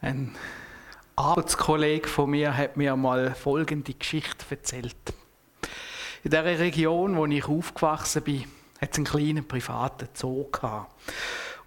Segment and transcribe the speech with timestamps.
[0.00, 0.32] Ein
[1.16, 4.94] Arbeitskollege von mir hat mir mal folgende Geschichte erzählt.
[6.22, 8.44] In der Region, wo ich aufgewachsen bin,
[8.80, 10.94] hat es einen kleinen privaten Zoo gehabt.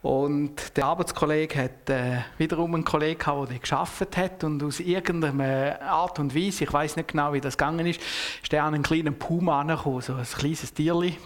[0.02, 5.82] Und der Arbeitskollege hat äh, wiederum einen Kollegen gehabt, der geschafft hat und aus irgendeiner
[5.82, 8.00] Art und Weise, ich weiß nicht genau, wie das gegangen ist,
[8.42, 11.18] ist der an einen kleinen Puma angekommen, so ein kleines Tierli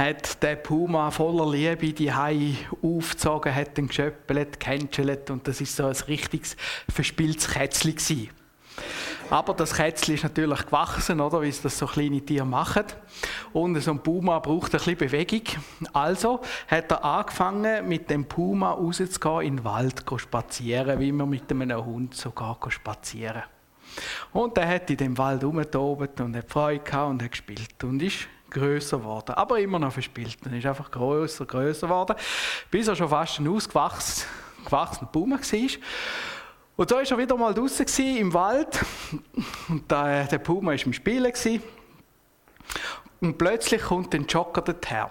[0.00, 5.76] hat der Puma voller Liebe die Hai aufgezogen, hat ihn geschöppelt, gehänschelt und das ist
[5.76, 6.56] so ein richtiges
[6.88, 8.30] verspieltes Kätzchen gewesen.
[9.28, 12.84] Aber das Kätzchen ist natürlich gewachsen, oder, wie es das so kleine Tiere machen.
[13.52, 15.42] Und so ein Puma braucht ein bisschen Bewegung.
[15.92, 21.28] Also hat er angefangen, mit dem Puma rauszugehen, in den Wald zu spazieren, wie man
[21.28, 23.42] mit einem Hund sogar spazieren
[24.32, 28.02] Und er hat in dem Wald rumgetobt und hat Freude gehabt und hat gespielt und
[28.02, 29.32] ist größer geworden.
[29.32, 30.38] Aber immer noch verspielt.
[30.44, 32.16] Er ist einfach größer, größer geworden,
[32.70, 35.38] bis er schon fast ein ausgewachsener Baum war.
[36.76, 38.84] Und da war er wieder mal draußen im Wald.
[39.68, 41.32] Und der, der Puma war im Spielen.
[43.20, 45.06] Und plötzlich kommt ein Jogger dorthin.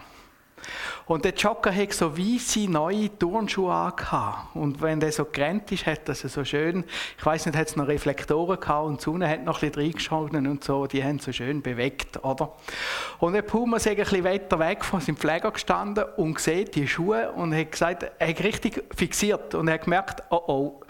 [1.10, 4.56] Und der Jogger hat so weiße neue Turnschuhe angehabt.
[4.56, 6.84] Und wenn der so gerannt ist, hat er so schön,
[7.18, 9.86] ich weiß nicht, hat es noch Reflektoren gehabt und die Sonne hat noch ein bisschen
[9.86, 12.54] reingeschaut und so, die haben so schön bewegt, oder?
[13.18, 16.88] Und der Puma ist ein bisschen weiter weg von seinem Pfleger gestanden und sieht die
[16.88, 20.82] Schuhe und hat gesagt, er hat richtig fixiert und er hat gemerkt, oh oh.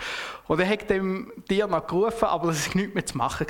[0.49, 3.45] Und er hat dem Tier noch gerufen, aber das war nichts mehr zu machen.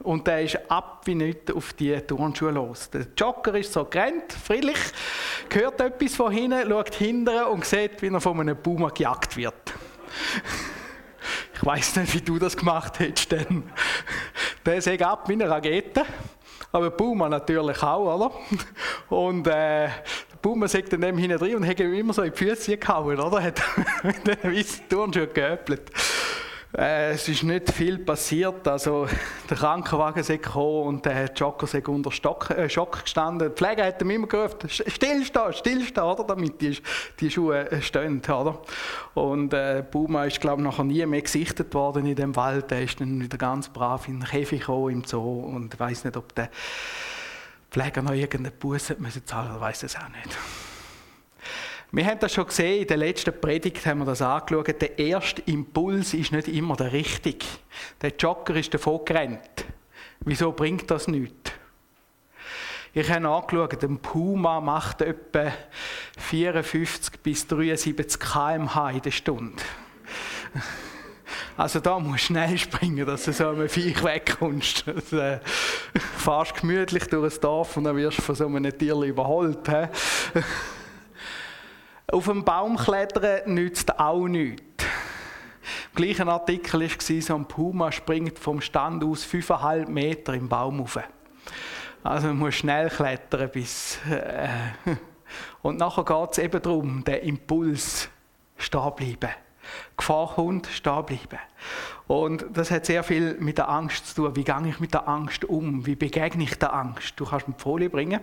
[0.00, 2.90] Und er ist ab wie nichts auf die Turnschuhe los.
[2.90, 4.76] Der Jogger ist so gerannt, friedlich,
[5.50, 9.54] hört etwas von hinten, schaut hinten und sieht, wie er von einem Puma gejagt wird.
[11.54, 13.32] ich weiß nicht, wie du das gemacht hättest.
[13.32, 13.62] Denn.
[14.66, 16.04] Der sägt ab wie eine Rakete.
[16.70, 18.30] Aber Puma natürlich auch, oder?
[19.08, 19.88] Und äh,
[20.42, 23.42] Puma sagt dann hinten drin und hat ihm immer so in die Füße gehauen, oder?
[23.42, 23.62] Hat
[24.02, 25.90] mit den weißen Turnschuhen geöppelt.
[26.76, 28.66] Äh, es ist nicht viel passiert.
[28.66, 29.06] Also,
[29.50, 33.50] der Krankenwagen ist gekommen und der Jogger ist unter Stock, äh, Schock gestanden.
[33.50, 36.24] Die Pfleger hat ihm immer gerufen, stillstehen, stillstehen, oder?
[36.24, 36.78] damit die,
[37.20, 38.20] die Schuhe äh, stehen.
[38.20, 38.62] Oder?
[39.14, 42.70] Und äh, Puma ist, glaube ich, nie mehr gesichtet worden in dem Wald.
[42.70, 46.04] Der ist dann wieder ganz brav in den Käfig gekommen, im Zoo und ich weiß
[46.04, 46.48] nicht, ob der
[47.70, 50.38] Pfleger noch irgendeine Buße zahlen müssen, weiß es auch nicht.
[51.94, 54.80] Wir haben das schon gesehen, in der letzten Predigt haben wir das angeschaut.
[54.80, 57.44] Der erste Impuls ist nicht immer der richtige.
[58.00, 59.66] Der Jogger ist davon gerannt.
[60.20, 61.52] Wieso bringt das nichts?
[62.94, 65.52] Ich habe angeschaut, ein Puma macht etwa
[66.16, 69.62] 54 bis 73 km/h in der Stunde.
[71.58, 74.88] Also da musst du schnell springen, dass du so einem Viech wegkommst.
[74.88, 75.40] Also, äh,
[76.16, 79.68] fährst gemütlich durch das Dorf und dann wirst du von so einem Tier überholt.
[79.68, 80.40] He?
[82.12, 84.62] Auf dem Baum klettern nützt auch nichts.
[84.84, 90.80] Im gleichen Artikel war so ein Puma springt vom Stand aus 5,5 Meter im Baum
[90.80, 90.98] rauf.
[92.02, 93.98] Also man muss schnell klettern bis...
[94.10, 94.46] Äh,
[95.62, 98.10] und nachher geht es eben darum, den Impuls
[98.58, 99.34] stehen bleiben.
[99.96, 101.38] Gefahr kommt, stehen bleiben.
[102.08, 104.36] Und das hat sehr viel mit der Angst zu tun.
[104.36, 105.86] Wie gehe ich mit der Angst um?
[105.86, 107.14] Wie begegne ich der Angst?
[107.16, 108.20] Du kannst mir die Folie bringen.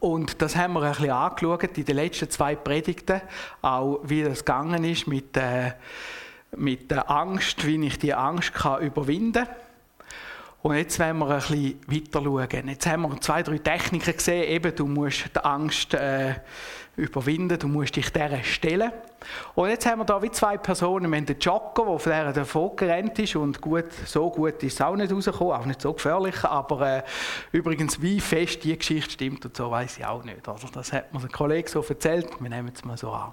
[0.00, 3.20] Und das haben wir ein bisschen angeschaut in den letzten zwei Predigten,
[3.62, 5.72] auch wie das gegangen ist mit, äh,
[6.56, 9.67] mit der Angst, wie ich die Angst kann überwinden kann.
[10.60, 12.68] Und jetzt wollen wir ein bisschen weiter schauen.
[12.68, 14.42] Jetzt haben wir zwei, drei Techniken gesehen.
[14.44, 16.34] Eben, du musst die Angst äh,
[16.96, 18.90] überwinden, du musst dich dieser stellen.
[19.54, 21.10] Und jetzt haben wir da wie zwei Personen.
[21.10, 24.74] Wir haben den Jogger, der von der davon gerannt ist und gut, so gut ist
[24.74, 27.02] es auch nicht rausgekommen, auch nicht so gefährlich, aber äh,
[27.52, 30.48] übrigens, wie fest die Geschichte stimmt und so, weiß ich auch nicht.
[30.48, 33.32] Also das hat mir ein Kollege so erzählt, wir nehmen es mal so an.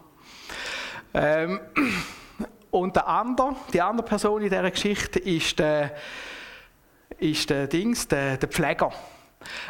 [1.15, 1.59] Ähm,
[2.71, 5.95] und der andere, die andere Person in dieser Geschichte ist der,
[7.17, 8.91] ist der Dings, der, der Pfleger.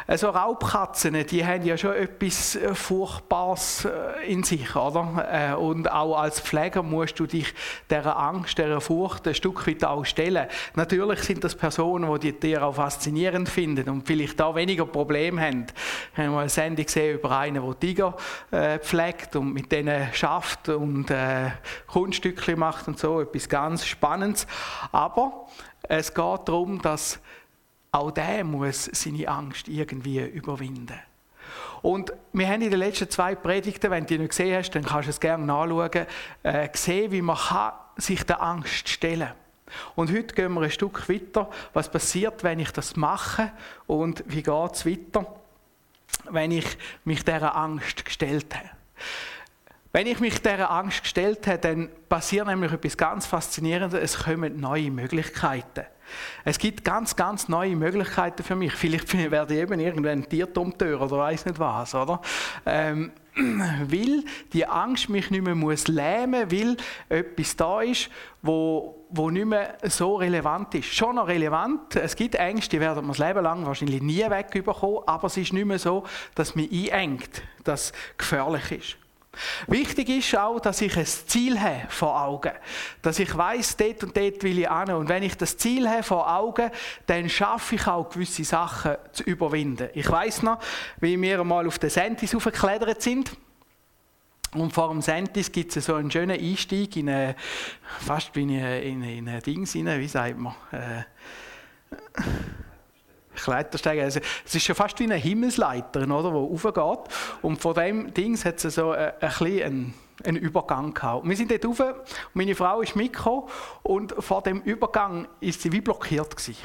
[0.06, 5.52] Also Raubkatzen, die haben ja schon etwas äh, Furchtbares äh, in sich, oder?
[5.52, 7.52] Äh, und auch als Pfleger musst du dich
[7.90, 10.46] dieser Angst, dieser Furcht ein Stück weit auch stellen.
[10.74, 15.40] Natürlich sind das Personen, die die Tiere auch faszinierend finden und vielleicht auch weniger Probleme
[15.40, 15.66] haben.
[16.14, 18.16] Wir haben mal eine Sendung gesehen über einen, der Tiger
[18.80, 21.12] pflegt und mit denen schafft und
[21.86, 24.46] Kunststücke macht und so, etwas ganz Spannendes.
[24.92, 25.46] Aber
[25.88, 27.20] es geht darum, dass
[27.92, 31.00] auch der muss seine Angst irgendwie überwinden.
[31.82, 34.84] Und wir haben in den letzten zwei Predigten, wenn du die nicht gesehen hast, dann
[34.84, 36.06] kannst du es gerne nachschauen,
[36.42, 37.38] äh, gesehen, wie man
[37.96, 39.36] sich der Angst stellen kann.
[39.94, 41.50] Und heute gehen wir ein Stück weiter.
[41.72, 43.52] Was passiert, wenn ich das mache
[43.86, 45.26] und wie geht es weiter,
[46.30, 46.66] wenn ich
[47.04, 48.70] mich dieser Angst gestellt habe?
[49.96, 53.98] Wenn ich mich dieser Angst gestellt habe, dann passiert nämlich etwas ganz Faszinierendes.
[53.98, 55.86] Es kommen neue Möglichkeiten.
[56.44, 58.74] Es gibt ganz, ganz neue Möglichkeiten für mich.
[58.74, 62.20] Vielleicht werde ich eben irgendwann Tiertomteur oder weiß nicht was, oder?
[62.66, 64.22] Ähm, weil
[64.52, 66.76] die Angst mich nicht mehr muss lähmen, weil
[67.08, 68.10] etwas da ist,
[68.42, 70.92] wo, wo nicht mehr so relevant ist.
[70.94, 71.96] Schon noch relevant.
[71.96, 75.54] Es gibt Ängste, die werden wir das Leben lang wahrscheinlich nie wegbekommen, aber es ist
[75.54, 76.04] nicht mehr so,
[76.34, 79.05] dass mich einengt, dass es gefährlich ist.
[79.66, 82.52] Wichtig ist auch, dass ich ein Ziel habe vor Augen.
[83.02, 84.94] Dass ich weiß, dort und dort will ich hin.
[84.94, 86.70] Und wenn ich das Ziel habe vor Augen,
[87.06, 89.88] dann schaffe ich auch gewisse Sachen zu überwinden.
[89.94, 90.58] Ich weiß noch,
[91.00, 93.32] wie wir einmal auf den Sentis aufgeklettert sind.
[94.54, 97.36] Und vor dem Sentis gibt es so einen schönen Einstieg in eine,
[97.98, 100.54] fast wie in, in, in ein Ding wie sagt man?
[100.72, 101.02] Äh,
[103.36, 104.04] Klettersteigen.
[104.04, 107.14] Also, es ist ja fast wie eine Himmelsleiter, oder, die aufgeht.
[107.42, 109.94] Und von dem Ding hat es so ein, ein einen,
[110.24, 111.28] einen Übergang gehabt.
[111.28, 111.94] Wir sind dort rauf,
[112.34, 113.44] meine Frau ist mitgekommen
[113.82, 116.56] und vor dem Übergang ist sie wie blockiert gewesen.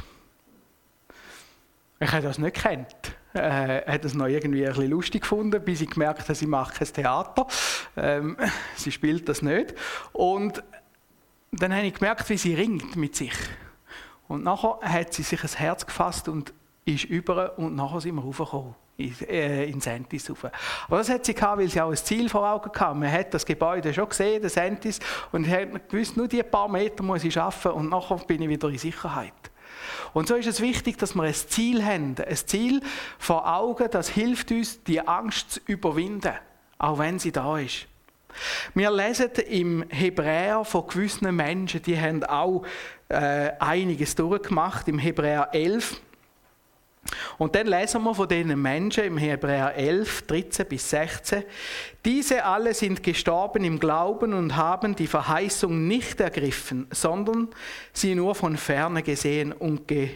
[2.00, 3.16] Ich habe das nicht gekannt.
[3.34, 6.82] Äh, hat es noch irgendwie ein bisschen lustig gefunden, bis ich gemerkt habe, sie macht
[6.82, 7.48] ein Theater.
[7.96, 8.36] Ähm,
[8.76, 9.76] sie spielt das nicht.
[10.12, 10.64] Und
[11.52, 13.34] dann habe ich gemerkt, wie sie ringt mit sich.
[14.28, 16.54] Und nachher hat sie sich ein Herz gefasst und
[16.86, 20.46] ist über und nachher sind wir raufgekommen in, äh, in Sentis rauf.
[20.88, 22.96] Aber das hat sie gehabt, weil sie auch ein Ziel vor Augen hatte.
[22.96, 25.00] Man hat das Gebäude schon gesehen, den Sentis,
[25.32, 28.70] und hat gewusst, nur die paar Meter muss ich schaffen und nachher bin ich wieder
[28.70, 29.34] in Sicherheit.
[30.14, 32.82] Und so ist es wichtig, dass wir ein Ziel haben, ein Ziel
[33.18, 36.34] vor Augen, das hilft uns, die Angst zu überwinden,
[36.78, 37.88] auch wenn sie da ist.
[38.74, 42.64] Wir lesen im Hebräer von gewissen Menschen, die haben auch
[43.10, 46.00] äh, einiges durchgemacht, im Hebräer 11.
[47.38, 51.44] Und dann lesen wir von diesen Menschen im Hebräer 11, 13 bis 16.
[52.06, 57.50] Diese alle sind gestorben im Glauben und haben die Verheißung nicht ergriffen, sondern
[57.94, 60.10] sie nur von ferne gesehen und ge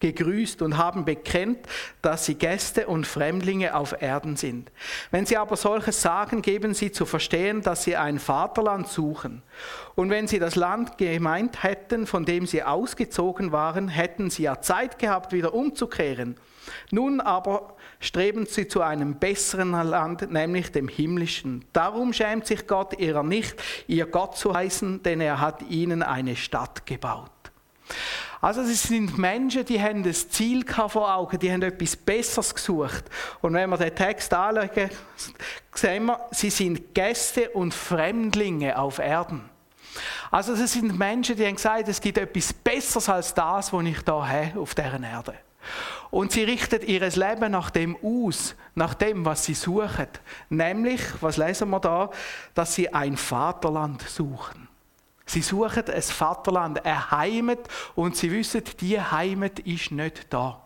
[0.00, 1.58] gegrüßt und haben bekennt,
[2.02, 4.70] dass sie Gäste und Fremdlinge auf Erden sind.
[5.10, 9.42] Wenn sie aber solches sagen, geben sie zu verstehen, dass sie ein Vaterland suchen.
[9.94, 14.60] Und wenn sie das Land gemeint hätten, von dem sie ausgezogen waren, hätten sie ja
[14.60, 16.36] Zeit gehabt, wieder umzukehren.
[16.90, 21.64] Nun aber streben sie zu einem besseren Land, nämlich dem himmlischen.
[21.72, 26.36] Darum schämt sich Gott ihrer nicht, ihr Gott zu heißen, denn er hat ihnen eine
[26.36, 27.30] Stadt gebaut.
[28.40, 33.04] Also es sind Menschen, die haben das Ziel vor Augen, die haben etwas Besseres gesucht.
[33.40, 34.90] Und wenn wir den Text anschauen,
[35.74, 39.48] sehen wir, sie sind Gäste und Fremdlinge auf Erden.
[40.30, 44.02] Also es sind Menschen, die haben gesagt, es gibt etwas Besseres als das, was ich
[44.02, 45.34] da habe auf dieser Erde.
[46.10, 50.08] Und sie richten ihr Leben nach dem aus, nach dem, was sie suchen.
[50.48, 52.10] Nämlich, was lesen wir da,
[52.54, 54.65] dass sie ein Vaterland suchen.
[55.26, 60.62] Sie suchen ein Vaterland, eine Heimat und sie wissen, die Heimat ist nicht da.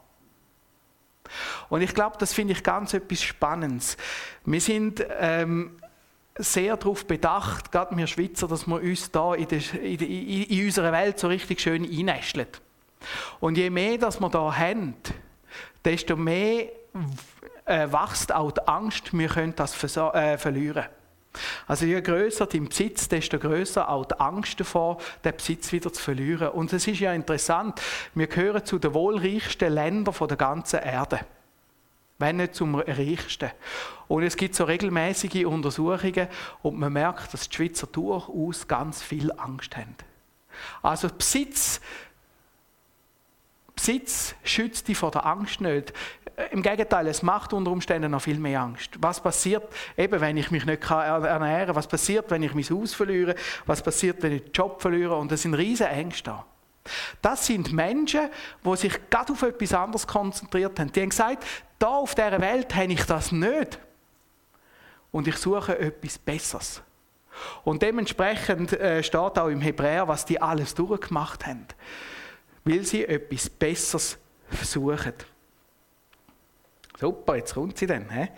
[1.68, 3.96] Und ich glaube, das finde ich ganz etwas Spannendes.
[4.44, 5.78] Wir sind ähm,
[6.36, 10.66] sehr darauf bedacht, gerade wir Schweizer, dass wir uns da in, der, in, in, in
[10.66, 12.48] unserer Welt so richtig schön einnäscheln.
[13.40, 14.94] Und je mehr das wir da haben,
[15.84, 16.66] desto mehr
[17.64, 20.86] äh, wächst auch die Angst, wir können das äh, verlieren.
[21.66, 26.02] Also je größer dein Besitz, desto größer auch die Angst davor, den Besitz wieder zu
[26.02, 26.48] verlieren.
[26.48, 27.80] Und es ist ja interessant,
[28.14, 31.20] wir gehören zu den wohlreichsten Ländern der ganzen Erde.
[32.18, 33.50] Wenn nicht zum reichsten.
[34.08, 36.28] Und es gibt so regelmäßige Untersuchungen
[36.62, 39.96] und man merkt, dass die Schweizer durchaus ganz viel Angst haben.
[40.82, 41.80] Also Besitz
[43.80, 45.94] Besitz schützt dich vor der Angst nicht.
[46.50, 48.90] Im Gegenteil, es macht unter Umständen noch viel mehr Angst.
[49.00, 49.64] Was passiert,
[49.96, 51.76] eben, wenn ich mich nicht ernähren kann?
[51.76, 53.34] Was passiert, wenn ich mein Haus verliere?
[53.66, 55.16] Was passiert, wenn ich den Job verliere?
[55.16, 56.46] Und das sind riesige Ängste da.
[57.20, 58.30] Das sind Menschen,
[58.64, 60.90] die sich gerade auf etwas anderes konzentriert haben.
[60.92, 61.44] Die haben gesagt,
[61.78, 63.78] da auf dieser Welt habe ich das nicht.
[65.12, 66.82] Und ich suche etwas Besseres.
[67.64, 71.66] Und dementsprechend äh, steht auch im Hebräer, was die alles durchgemacht haben
[72.64, 74.18] weil sie etwas Besseres
[74.48, 75.14] versuchen.
[77.00, 78.10] Super, jetzt kommt sie dann.
[78.10, 78.28] He?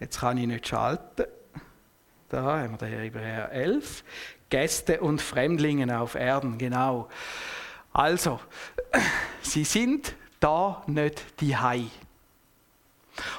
[0.00, 1.26] Jetzt kann ich nicht schalten.
[2.30, 4.04] Da haben wir den Hebräer 11.
[4.48, 7.10] Gäste und Fremdlinge auf Erden, genau.
[7.92, 8.40] Also,
[9.42, 11.84] sie sind da nicht die Hai.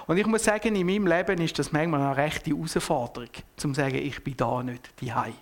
[0.05, 3.95] Und ich muss sagen, in meinem Leben ist das manchmal eine rechte Herausforderung, zu sagen,
[3.95, 5.33] ich bin da nicht die Hai.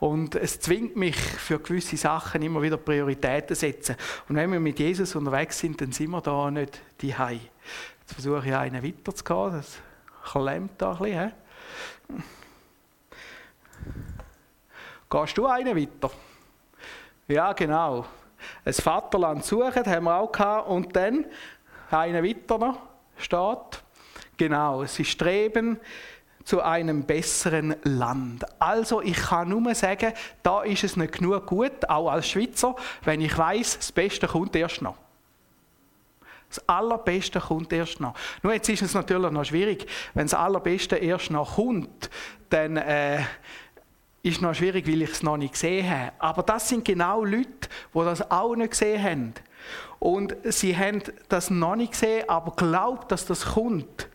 [0.00, 3.96] Und es zwingt mich für gewisse Sachen immer wieder Prioritäten zu setzen.
[4.28, 7.38] Und wenn wir mit Jesus unterwegs sind, dann sind wir da nicht die Hai.
[8.00, 9.52] Jetzt versuche ich einen weiterzugehen.
[9.52, 9.78] Das
[10.32, 11.32] klemmt da ein bisschen.
[15.08, 16.10] Gehst du einen weiter?
[17.28, 18.06] Ja, genau.
[18.64, 20.68] Ein Vaterland suchen, haben wir auch gehabt.
[20.68, 21.26] Und dann
[21.90, 22.78] einen weiter noch
[23.16, 23.82] steht.
[24.36, 25.78] Genau, sie streben
[26.44, 28.44] zu einem besseren Land.
[28.60, 33.20] Also ich kann nur sagen, da ist es nicht genug gut, auch als Schweizer, wenn
[33.20, 34.96] ich weiß, das Beste kommt erst noch.
[36.48, 38.14] Das Allerbeste kommt erst noch.
[38.42, 42.10] Nur jetzt ist es natürlich noch schwierig, wenn das Allerbeste erst noch kommt,
[42.50, 43.20] dann äh,
[44.22, 46.12] ist es noch schwierig, weil ich es noch nicht gesehen habe.
[46.18, 49.34] Aber das sind genau Leute, die das auch nicht gesehen haben.
[49.98, 54.08] Und sie haben das noch nicht gesehen, aber glaubt, dass das kommt.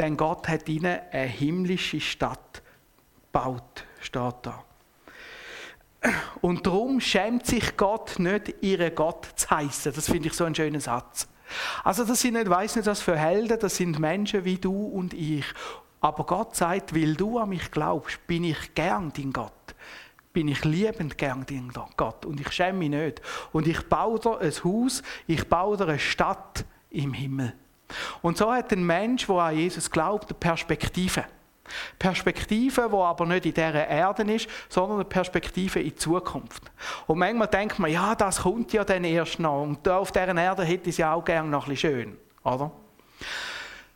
[0.00, 2.62] Denn Gott hat ihnen eine himmlische Stadt
[3.20, 4.64] gebaut, steht da.
[6.40, 9.92] Und darum schämt sich Gott nicht, ihren Gott zu heißen.
[9.92, 11.28] Das finde ich so einen schönen Satz.
[11.84, 15.12] Also das sind nicht, weiß nicht, was für Helden, das sind Menschen wie du und
[15.12, 15.44] ich.
[16.00, 19.52] Aber Gott sagt, weil du an mich glaubst, bin ich gern dein Gott.
[20.32, 22.24] Bin ich liebend gern dein Gott.
[22.24, 23.20] Und ich schäme mich nicht.
[23.52, 27.52] Und ich baue dir ein Haus, ich baue dir eine Stadt im Himmel.
[28.22, 31.24] Und so hat ein Mensch, der an Jesus glaubt, eine Perspektive.
[31.98, 36.64] Perspektive, die aber nicht in dieser Erde ist, sondern eine Perspektive in die Zukunft.
[37.06, 39.62] Und manchmal denkt man, ja, das kommt ja dann erst noch.
[39.62, 42.16] Und auf dieser Erde hätte ich es ja auch gerne noch ein bisschen schön.
[42.44, 42.72] Oder?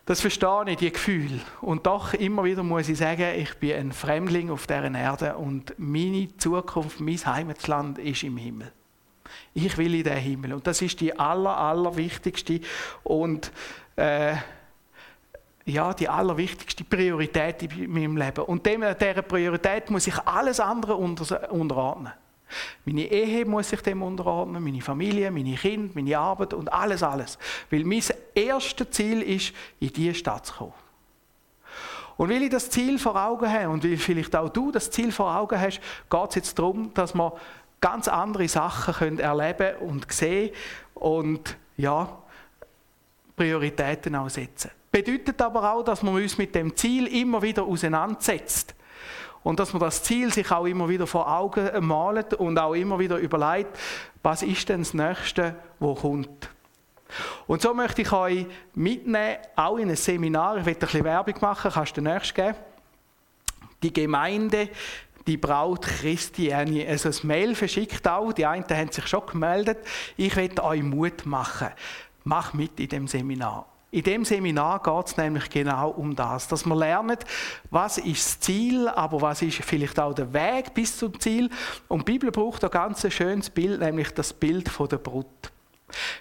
[0.06, 1.40] Das verstehe ich, die Gefühle.
[1.62, 5.74] Und doch immer wieder muss ich sagen, ich bin ein Fremdling auf dieser Erde und
[5.78, 8.70] meine Zukunft, mein Heimatland ist im Himmel.
[9.54, 10.52] Ich will in den Himmel.
[10.52, 12.60] Und das ist die aller, aller wichtigste
[13.02, 13.50] und
[13.96, 14.36] äh,
[15.66, 18.44] ja, die allerwichtigste Priorität in meinem Leben.
[18.44, 22.12] Und dem, dieser Priorität muss ich alles andere unter, unterordnen.
[22.84, 27.38] Meine Ehe muss sich dem unterordnen, meine Familie, meine Kinder, meine Arbeit und alles, alles.
[27.70, 28.02] Weil mein
[28.34, 30.72] erstes Ziel ist, in diese Stadt zu kommen.
[32.16, 35.10] Und weil ich das Ziel vor Augen habe und weil vielleicht auch du das Ziel
[35.10, 37.32] vor Augen hast, geht es jetzt darum, dass wir
[37.80, 40.50] ganz andere Sachen können erleben und sehen
[40.94, 42.08] und ja,
[43.36, 44.70] Prioritäten auch setzen.
[44.90, 48.74] Bedeutet aber auch, dass man uns mit dem Ziel immer wieder auseinandersetzt.
[49.42, 52.98] Und dass man das Ziel sich auch immer wieder vor Augen malt und auch immer
[52.98, 53.78] wieder überlegt,
[54.22, 56.48] was ist denn das Nächste, wo kommt.
[57.46, 60.58] Und so möchte ich euch mitnehmen, auch in ein Seminar.
[60.58, 62.56] Ich werde ein bisschen Werbung machen, kannst du den nächsten geben.
[63.82, 64.70] Die Gemeinde,
[65.26, 66.52] die Braut Christi.
[66.52, 68.32] Also ein Mail verschickt auch.
[68.32, 69.78] Die einen haben sich schon gemeldet.
[70.16, 71.68] Ich werde euch Mut machen.
[72.24, 73.66] Mach mit in dem Seminar.
[73.90, 77.18] In dem Seminar geht es nämlich genau um das, dass wir lernen,
[77.70, 81.48] was ist das Ziel, aber was ist vielleicht auch der Weg bis zum Ziel.
[81.86, 85.52] Und die Bibel braucht ein ganz schönes Bild, nämlich das Bild von der Brut.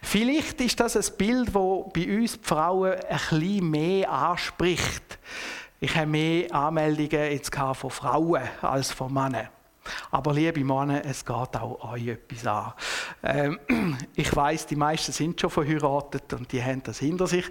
[0.04, 5.18] Vielleicht ist das ein Bild, das bei uns die Frauen ein bisschen mehr anspricht.
[5.80, 9.50] Ich habe mehr Anmeldungen jetzt von Frauen als von Männern.
[10.12, 12.74] Aber liebe Männer, es geht auch euch etwas an.
[13.24, 13.60] Ähm,
[14.16, 17.46] ich weiß, die meisten sind schon verheiratet und die haben das hinter sich.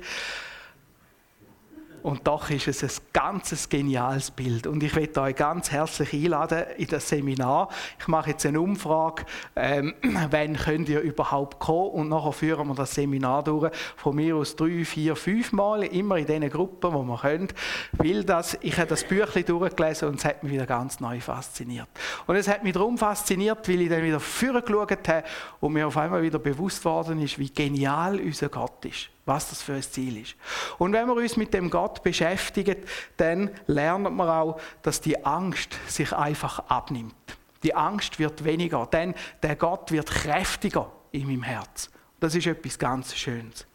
[2.02, 4.66] Und doch ist es ein ganz geniales Bild.
[4.66, 7.68] Und ich möchte euch ganz herzlich einladen in das Seminar.
[8.00, 9.94] Ich mache jetzt eine Umfrage, ähm,
[10.30, 11.90] wann könnt ihr überhaupt kommen?
[11.90, 13.73] Und nachher führen wir das Seminar durch.
[13.97, 17.49] Von mir aus drei, vier, fünf Mal, immer in den Gruppen, wo wir können.
[17.92, 21.88] Weil das, ich habe das Büchlein durchgelesen und es hat mich wieder ganz neu fasziniert.
[22.26, 25.25] Und es hat mich darum fasziniert, weil ich dann wieder vorgeschaut habe
[25.61, 29.62] und mir auf einmal wieder bewusst worden ist, wie genial unser Gott ist was das
[29.62, 30.34] für ein Ziel ist.
[30.78, 32.76] Und wenn wir uns mit dem Gott beschäftigen,
[33.16, 37.14] dann lernen wir auch, dass die Angst sich einfach abnimmt.
[37.62, 41.90] Die Angst wird weniger, denn der Gott wird kräftiger in meinem Herz.
[42.18, 43.66] Das ist etwas ganz Schönes.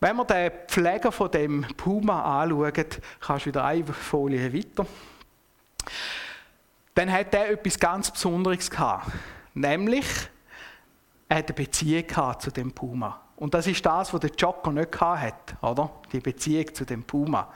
[0.00, 2.72] Wenn wir den Pfleger von dem Puma anschauen,
[3.20, 4.86] kannst du wieder eine Folie weiter,
[6.94, 9.10] dann hat er etwas ganz Besonderes gehabt.
[9.54, 10.06] Nämlich,
[11.28, 13.23] er hat eine Beziehung zu dem Puma.
[13.44, 15.90] Und das ist das, was der Joker nicht hat, oder?
[16.10, 17.52] Die Beziehung zu dem Puma.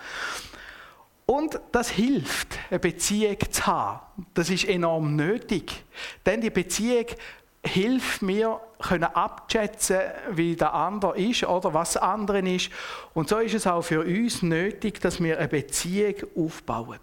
[1.25, 4.27] Und das hilft, eine Beziehung zu haben.
[4.35, 5.87] Das ist enorm nötig.
[6.27, 7.07] Denn die Beziehung
[7.65, 10.01] hilft mir, können abschätzen,
[10.33, 12.69] wie der andere ist oder was der andere ist.
[13.15, 17.01] Und so ist es auch für uns nötig, dass wir eine Beziehung aufbauen.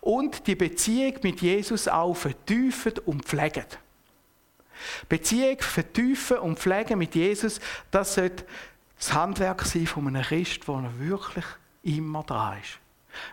[0.00, 3.66] Und die Beziehung mit Jesus auch vertiefen und pflegen.
[5.08, 8.44] Beziehung vertiefen und pflegen mit Jesus, das sollte
[8.98, 11.44] das Handwerk sein von einem Christ, der wirklich
[11.82, 12.78] immer da ist.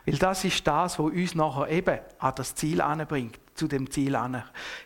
[0.06, 4.18] Weil das ist das, was uns nachher eben an das Ziel anbringt, zu dem Ziel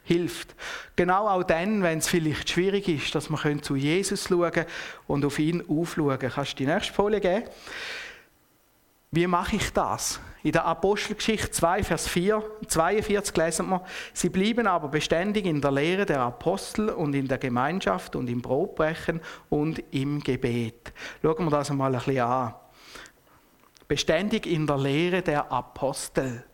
[0.04, 0.56] hilft.
[0.96, 4.66] Genau auch dann, wenn es vielleicht schwierig ist, dass wir zu Jesus schauen
[5.08, 6.20] und auf ihn aufschauen.
[6.20, 7.46] Kannst du die nächste Folie geben?
[9.12, 10.20] Wie mache ich das?
[10.42, 15.72] In der Apostelgeschichte 2, Vers 4, 42 lesen wir, sie blieben aber beständig in der
[15.72, 19.20] Lehre der Apostel und in der Gemeinschaft und im Brotbrechen
[19.50, 20.94] und im Gebet.
[21.22, 22.54] Schauen wir das einmal ein bisschen an.
[23.88, 26.46] Beständig in der Lehre der Apostel.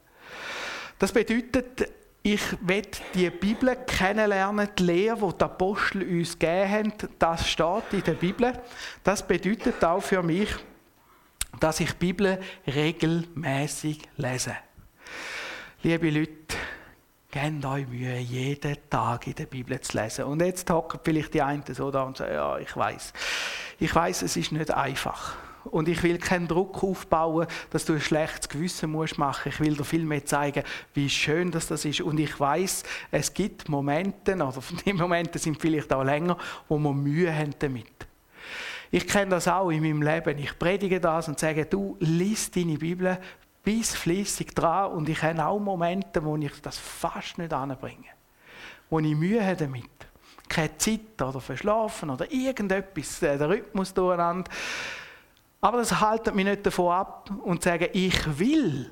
[0.98, 1.92] Das bedeutet,
[2.24, 2.82] ich will
[3.14, 8.14] die Bibel kennenlernen, die Lehre, die die Apostel uns gegeben haben, das steht in der
[8.14, 8.52] Bibel.
[9.04, 10.50] Das bedeutet auch für mich,
[11.60, 14.56] dass ich die Bibel regelmäßig lese.
[15.84, 16.58] Liebe Leute,
[17.32, 20.26] gebt euch Mühe, jeden Tag in der Bibel zu lesen.
[20.26, 23.14] Und jetzt hocken vielleicht die einen so da und sagen, ja, ich weiß.
[23.80, 25.36] Ich weiß, es ist nicht einfach.
[25.66, 29.50] Und ich will keinen Druck aufbauen, dass du ein schlechtes Gewissen musst machen.
[29.50, 32.02] Ich will dir viel mehr zeigen, wie schön das, das ist.
[32.02, 34.54] Und ich weiß, es gibt Momente, oder
[34.86, 36.38] die Momente sind vielleicht auch länger,
[36.70, 38.08] wo wir Mühe haben damit.
[38.92, 40.38] Ich kenne das auch in meinem Leben.
[40.38, 43.18] Ich predige das und sage, du liest deine Bibel
[43.64, 48.06] bis fließig dran und ich habe auch Momente, wo ich das fast nicht anbringe.
[48.90, 49.90] Wo ich Mühe habe damit.
[50.48, 54.52] Keine Zeit oder verschlafen oder irgendetwas, äh, der Rhythmus durcheinander.
[55.60, 58.92] Aber das haltet mich nicht davon ab und sagen, ich will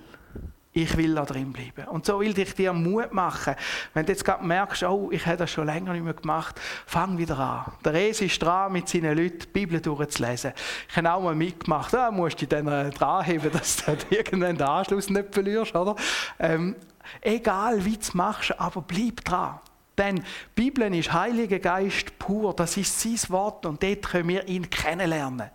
[0.74, 1.88] ich will da drin bleiben.
[1.90, 3.56] Und so will ich dir Mut machen.
[3.94, 7.18] Wenn du jetzt gerade merkst, oh, ich habe das schon länger nicht mehr gemacht, fang
[7.18, 7.72] wieder an.
[7.86, 10.54] Der Res ist dran, mit seinen Leuten die Bibel durchzulesen.
[10.90, 14.68] Ich habe auch mal mitgemacht, da musst du dich dann dranheben, dass du irgendwann den
[14.68, 15.96] Anschluss nicht verlierst, oder?
[16.40, 16.76] Ähm,
[17.22, 19.60] egal, wie du es machst, aber bleib dran.
[19.96, 20.24] Denn die
[20.56, 25.52] Bibel ist Heiliger Geist pur, das ist sein Wort und dort können wir ihn kennenlernen.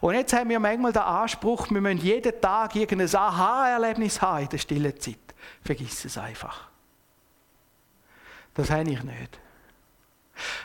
[0.00, 4.48] Und jetzt haben wir manchmal den Anspruch, wir müssen jeden Tag irgendein Aha-Erlebnis haben in
[4.48, 5.18] der stillen Zeit.
[5.62, 6.68] Vergiss es einfach.
[8.54, 9.38] Das habe ich nicht.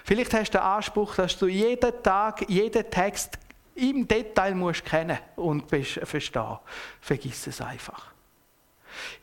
[0.03, 3.37] Vielleicht hast du den Anspruch, dass du jeden Tag, jeden Text
[3.75, 6.57] im Detail musst kennen und verstehen.
[6.99, 8.10] Vergiss es einfach.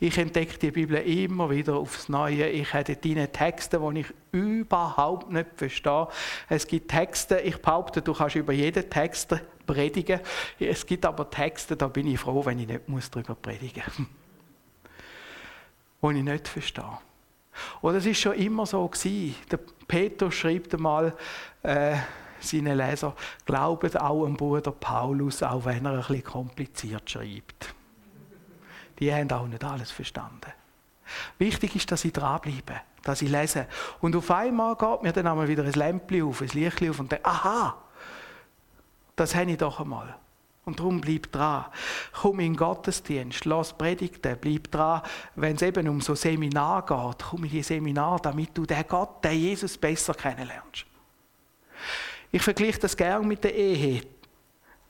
[0.00, 2.48] Ich entdecke die Bibel immer wieder aufs Neue.
[2.48, 6.08] Ich habe dort Texte, die ich überhaupt nicht verstehe.
[6.48, 9.34] Es gibt Texte, ich behaupte, du kannst über jeden Text
[9.66, 10.20] predigen.
[10.58, 13.82] Es gibt aber Texte, da bin ich froh, wenn ich nicht darüber predigen
[16.00, 16.12] muss.
[16.12, 16.98] die ich nicht verstehe.
[17.80, 19.34] Und das ist schon immer so gewesen.
[19.50, 21.14] Der Petrus schreibt einmal
[21.62, 21.96] äh,
[22.40, 23.14] seinen Leser,
[23.44, 27.74] glaubt auch am Bruder Paulus, auch wenn er ein bisschen kompliziert schreibt.
[28.98, 30.52] Die haben auch nicht alles verstanden.
[31.38, 33.66] Wichtig ist, dass ich dranbleibe, dass ich lese.
[34.00, 37.10] Und auf einmal geht mir dann einmal wieder ein Lämpchen auf, ein Licht auf und
[37.10, 37.76] denke, aha,
[39.16, 40.16] das habe ich doch einmal.
[40.64, 41.64] Und darum bleib dran.
[42.12, 45.00] Komm in den Gottesdienst, lass Predigten, bleib dran.
[45.34, 49.24] Wenn es eben um so Seminar geht, komm in die Seminar, damit du den Gott,
[49.24, 50.84] den Jesus besser kennenlernst.
[52.30, 54.02] Ich vergleiche das gerne mit der Ehe.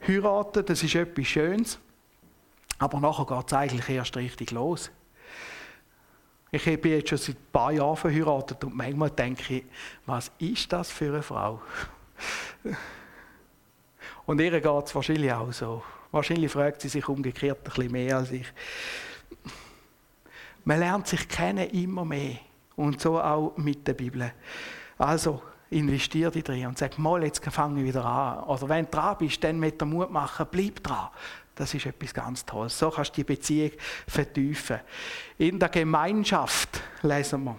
[0.06, 1.78] Heiraten, das ist etwas Schönes,
[2.78, 4.90] aber nachher geht es eigentlich erst richtig los.
[6.50, 9.64] Ich bin jetzt schon seit ein paar Jahren verheiratet und manchmal denke ich,
[10.06, 11.60] was ist das für eine Frau?
[14.24, 15.82] Und ihr geht es wahrscheinlich auch so.
[16.10, 18.46] Wahrscheinlich fragt sie sich umgekehrt ein bisschen mehr als ich.
[20.64, 22.36] Man lernt sich kennen immer mehr.
[22.76, 24.32] Und so auch mit der Bibel.
[24.96, 28.44] Also, investier dich drin und sag, mal, jetzt fange ich wieder an.
[28.44, 31.08] Oder wenn du dran bist, dann mit der Mut machen, bleib dran.
[31.58, 32.78] Das ist etwas ganz Tolles.
[32.78, 33.72] So kannst du die Beziehung
[34.06, 34.78] vertiefen.
[35.38, 37.58] In der Gemeinschaft lesen wir.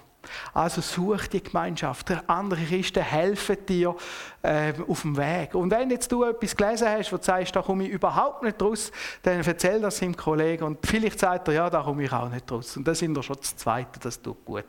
[0.54, 2.10] Also such die Gemeinschaft.
[2.28, 3.96] Andere Christen helfen dir
[4.42, 5.54] äh, auf dem Weg.
[5.54, 8.62] Und wenn jetzt du etwas gelesen hast, wo du sagst, da komme ich überhaupt nicht
[8.62, 12.30] raus, dann erzähl das dem Kollegen und vielleicht sagt er, ja, da komme ich auch
[12.30, 12.78] nicht raus.
[12.78, 14.66] Und das sind wir schon das Zweite, das tut gut.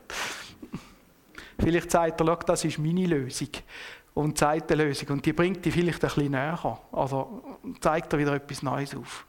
[1.57, 3.49] Vielleicht sagt er, das ist meine Lösung
[4.13, 7.27] und zeigt eine Lösung und die bringt dich vielleicht ein bisschen näher oder
[7.79, 9.25] zeigt dir wieder etwas Neues auf.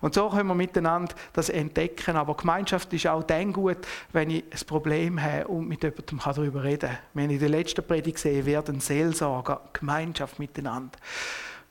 [0.00, 2.16] Und so können wir miteinander das entdecken.
[2.16, 3.78] Aber Gemeinschaft ist auch dann gut,
[4.12, 6.98] wenn ich ein Problem habe und mit jemandem darüber reden kann.
[7.14, 10.98] Wir haben in der letzten Predigt gesehen, werden Seelsorger, Gemeinschaft miteinander.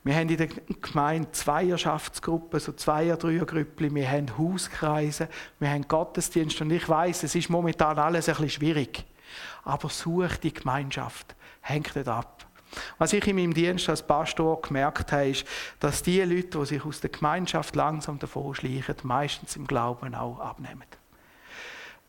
[0.03, 5.27] Wir haben in der Gemeinde Zweierschaftsgruppen, so Zweier-, Dreiergrüppli, wir haben Hauskreise,
[5.59, 9.05] wir haben Gottesdienst und ich weiß, es ist momentan alles ein bisschen schwierig.
[9.63, 12.45] Aber such die Gemeinschaft, hängt nicht ab.
[12.97, 15.45] Was ich in meinem Dienst als Pastor gemerkt habe, ist,
[15.79, 20.39] dass die Leute, die sich aus der Gemeinschaft langsam davor schleichen, meistens im Glauben auch
[20.39, 20.85] abnehmen.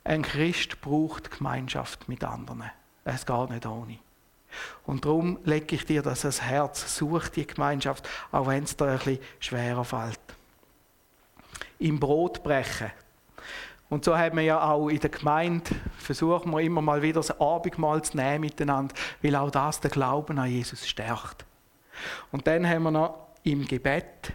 [0.05, 2.71] Ein Christ braucht Gemeinschaft mit anderen.
[3.05, 3.99] Es geht nicht ohne.
[4.85, 6.97] Und darum lege ich dir das ans Herz.
[6.97, 10.21] Such die Gemeinschaft, auch wenn es dir ein bisschen schwerer fällt.
[11.79, 12.91] im Brot brechen.
[13.93, 17.39] Und so haben wir ja auch in der Gemeinde, versuchen wir immer mal wieder das
[17.39, 21.45] Abendmahl zu nehmen miteinander, weil auch das den Glauben an Jesus stärkt.
[22.31, 24.33] Und dann haben wir noch im Gebet.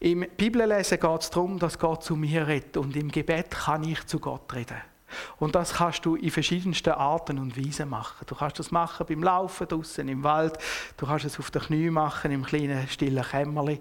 [0.00, 2.76] Im Bibellesen geht es darum, dass Gott zu mir redet.
[2.76, 4.78] Und im Gebet kann ich zu Gott reden.
[5.38, 8.24] Und das kannst du in verschiedensten Arten und Weisen machen.
[8.26, 10.58] Du kannst das machen beim Laufen draußen im Wald.
[10.96, 13.80] Du kannst es auf den Knie machen im kleinen stillen Kämmerli.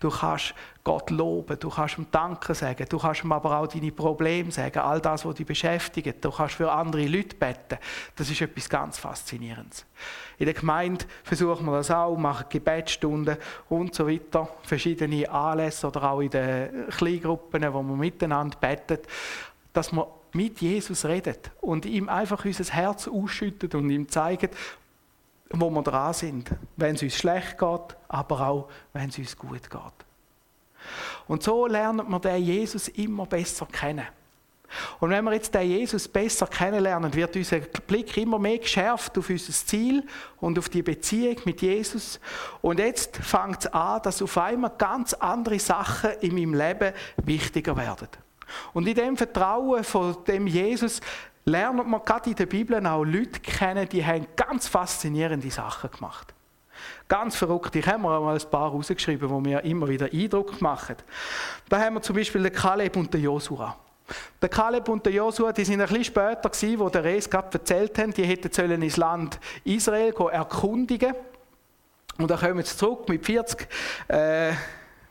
[0.00, 0.54] Du kannst
[0.84, 1.58] Gott loben.
[1.60, 2.86] Du kannst ihm Danke sagen.
[2.88, 4.80] Du kannst ihm aber auch deine Probleme sagen.
[4.80, 6.24] All das, was dich beschäftigt.
[6.24, 7.78] Du kannst für andere Leute beten.
[8.16, 9.86] Das ist etwas ganz Faszinierendes.
[10.38, 13.36] In der Gemeinde versuchen wir das auch, machen Gebetsstunden
[13.68, 14.48] und so weiter.
[14.64, 18.98] Verschiedene Anlässe oder auch in den Kleingruppen, wo wir miteinander beten,
[19.72, 24.54] dass wir mit Jesus redet und ihm einfach unser Herz ausschüttet und ihm zeigt,
[25.50, 29.70] wo wir dran sind, wenn es uns schlecht geht, aber auch wenn es uns gut
[29.70, 29.80] geht.
[31.28, 34.06] Und so lernt man den Jesus immer besser kennen.
[35.00, 39.28] Und wenn wir jetzt den Jesus besser kennenlernen, wird unser Blick immer mehr geschärft auf
[39.28, 40.02] unser Ziel
[40.40, 42.18] und auf die Beziehung mit Jesus.
[42.62, 47.76] Und jetzt fängt es an, dass auf einmal ganz andere Sachen in meinem Leben wichtiger
[47.76, 48.08] werden.
[48.72, 51.00] Und in dem Vertrauen von dem Jesus
[51.44, 56.32] lernt man gerade in der Bibel auch Leute kennen, die haben ganz faszinierende Sachen gemacht.
[57.08, 57.76] Ganz verrückt.
[57.76, 60.96] Ich habe mir mal ein paar rausgeschrieben, die mir immer wieder Eindruck machen.
[61.68, 63.76] Da haben wir zum Beispiel den Kaleb und den Josua.
[64.40, 67.58] Der Kaleb und der Josua, die sind ein bisschen später gewesen, wo der Res gerade
[67.58, 71.14] erzählt haben, die hätten sollen ins Land Israel erkundigen.
[72.18, 73.68] Und dann kommen sie zurück mit 40,
[74.08, 74.52] äh,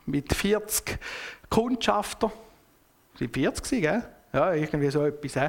[0.06, 0.98] mit 40
[1.48, 2.30] Kundschafter
[3.14, 4.02] sind 40 gell?
[4.32, 5.34] Ja, irgendwie so etwas.
[5.34, 5.48] He?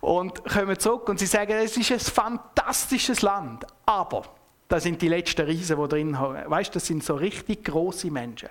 [0.00, 4.24] und kommen zurück und sie sagen, es ist ein fantastisches Land, aber
[4.68, 6.50] da sind die letzten Riesen, die drin haben.
[6.50, 8.50] Weißt, das sind so richtig große Menschen.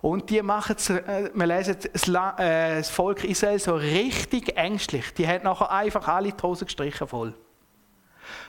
[0.00, 5.12] Und die machen es, äh, wir lesen das, äh, das, Volk Israel so richtig ängstlich.
[5.14, 7.34] Die haben nachher einfach alle die Hose gestrichen voll.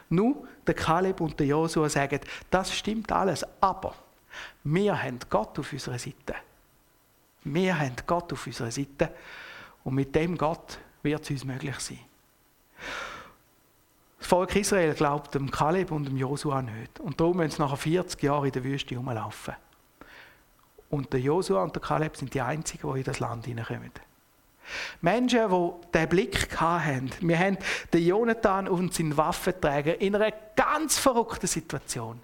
[0.09, 3.95] Nun, der Kaleb und der Josua sagen, das stimmt alles, aber
[4.63, 6.35] wir haben Gott auf unserer Seite.
[7.43, 9.11] Wir haben Gott auf unserer Seite
[9.83, 11.99] und mit dem Gott wird es uns möglich sein.
[14.19, 16.99] Das Volk Israel glaubt dem Kaleb und dem Josua nicht.
[17.01, 19.53] Und darum müssen sie nach 40 Jahren in der Wüste rumlaufen.
[20.89, 23.91] Und der Josua und der Kaleb sind die einzigen, die in das Land hineinkommen.
[25.01, 27.11] Menschen, die diesen Blick hatten.
[27.19, 27.57] Wir haben
[27.91, 32.21] den Jonathan und seinen Waffenträger in einer ganz verrückten Situation.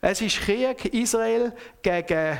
[0.00, 1.52] Es ist Krieg Israel
[1.82, 2.38] gegen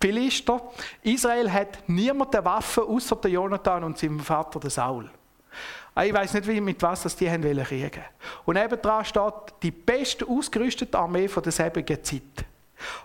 [0.00, 0.62] Philister.
[1.02, 5.10] Israel hat niemanden Waffen außer der Jonathan und seinem Vater, der Saul.
[5.94, 8.02] Ah, ich weiß nicht, mit was das die haben wollen kriegen.
[8.44, 12.22] Und nebendran steht die best ausgerüstete Armee von der selbigen Zeit.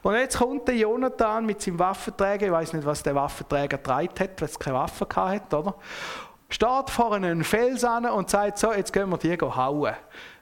[0.01, 4.13] Und jetzt kommt der Jonathan mit seinem Waffenträger, ich weiß nicht, was der Waffenträger getragen
[4.19, 5.75] hat, weil es keine Waffe hatte, oder?
[6.47, 9.95] Steht vor einem Fels an und sagt so, jetzt gehen wir die hauen.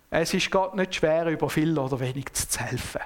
[0.09, 3.01] Es ist Gott nicht schwer, über viel oder wenig zu helfen.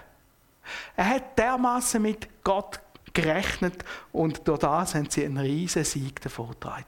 [0.95, 2.79] Er hat dermaßen mit Gott
[3.21, 6.86] gerechnet und durch das haben sie einen riesen Sieg davongetragen.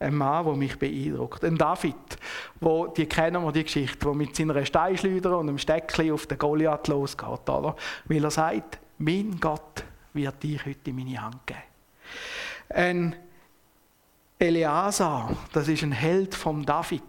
[0.00, 1.44] Ein Mann, der mich beeindruckt.
[1.44, 1.96] Ein David,
[2.60, 6.38] wo, die kennen wir die Geschichte, der mit seiner Steinschleuder und einem Steckchen auf den
[6.38, 7.74] Goliath losgeht, oder?
[8.04, 11.60] Weil er sagt, mein Gott wird dich heute in meine Hand geben.
[12.68, 13.16] Ein
[14.38, 17.02] Eleazar, das ist ein Held vom David.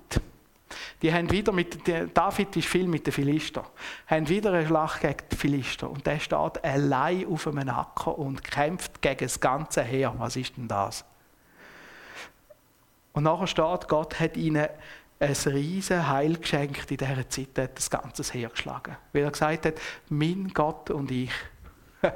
[1.01, 1.79] Die haben wieder mit,
[2.13, 3.65] David ist viel mit den Philister,
[4.07, 5.89] haben wieder eine Schlacht gegen die Philister.
[5.89, 10.13] Und der steht allein auf einem Acker und kämpft gegen das ganze Heer.
[10.17, 11.05] Was ist denn das?
[13.13, 14.67] Und nachher steht, Gott hat ihnen
[15.19, 18.95] ein riesen Heil geschenkt in dieser Zeit, hat das ganze Heer geschlagen.
[19.13, 19.75] Weil er gesagt hat,
[20.09, 21.31] mein Gott und ich.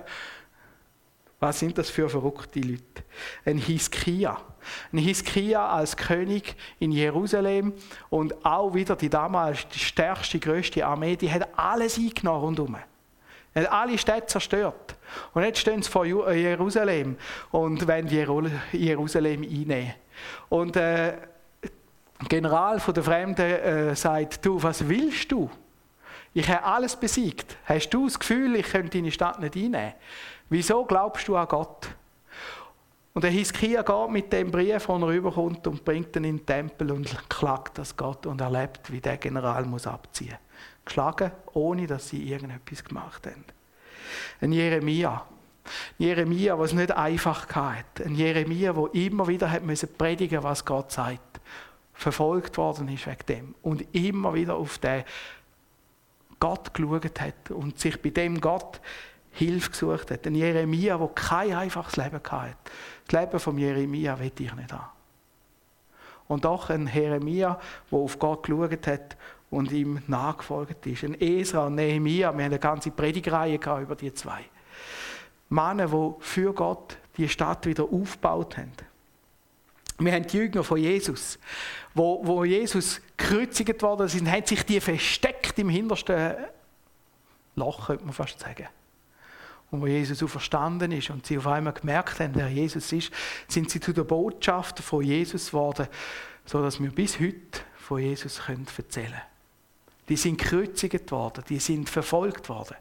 [1.43, 3.03] Was sind das für verrückte Leute?
[3.43, 4.39] Ein Hiskia.
[4.93, 7.73] Ein Hiskia als König in Jerusalem
[8.09, 12.77] und auch wieder die damals die stärkste, größte Armee, die hat alles eingenommen rundherum.
[13.53, 14.95] Er hat alle Städte zerstört.
[15.33, 17.17] Und jetzt stehen sie vor äh, Jerusalem
[17.51, 18.07] und wollen
[18.71, 19.95] Jerusalem einnehmen.
[20.47, 21.17] Und äh,
[22.21, 25.49] der General der Fremden äh, sagt, du, was willst du?
[26.33, 27.57] Ich habe alles besiegt.
[27.65, 29.93] Hast du das Gefühl, ich könnte deine Stadt nicht einnehmen?
[30.49, 31.89] Wieso glaubst du an Gott?
[33.13, 36.45] Und der Hiskia geht mit dem Brief, den er rüberkommt, und bringt ihn in den
[36.45, 40.37] Tempel und klagt das Gott und erlebt, wie der General muss abziehen.
[40.83, 43.45] Geschlagen, ohne dass sie irgendetwas gemacht haben.
[44.41, 45.25] Ein Jeremia.
[45.63, 48.03] Ein Jeremia, was nicht einfach hatte.
[48.03, 51.39] Ein Jeremia, der immer wieder hat müssen predigen, was Gott sagt.
[51.93, 53.55] Verfolgt worden ist wegen dem.
[53.61, 55.03] Und immer wieder auf den
[56.39, 58.81] Gott geschaut hat und sich bei dem Gott
[59.33, 60.25] Hilfe gesucht hat.
[60.25, 62.55] Ein Jeremia, der kein einfaches Leben hatte.
[63.07, 64.91] Das Leben von Jeremia will ich nicht haben.
[66.27, 67.59] Und auch ein Jeremia,
[67.91, 69.17] der auf Gott geschaut hat
[69.49, 71.03] und ihm nachgefolgt ist.
[71.03, 74.45] Ein Esra und Nehemia, wir haben eine ganze Predigreihe über die zwei.
[75.49, 78.71] Männer, die für Gott die Stadt wieder aufgebaut haben.
[79.99, 81.37] Wir haben die Jünger von Jesus,
[81.93, 86.35] wo, wo Jesus gekreuzigt worden sind, haben sich die versteckt im hintersten
[87.55, 88.67] Loch, könnte man fast sagen.
[89.73, 93.11] Und wo Jesus so verstanden ist und sie auf einmal gemerkt haben, wer Jesus ist,
[93.47, 95.87] sind sie zu der Botschaft von Jesus geworden,
[96.45, 99.21] sodass wir bis heute von Jesus können erzählen können.
[100.09, 102.75] Die sind gekreuzigt worden, die sind verfolgt worden.